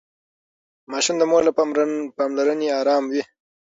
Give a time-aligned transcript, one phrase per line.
[0.91, 1.51] ماشوم د مور له
[2.17, 3.23] پاملرنې ارام وي.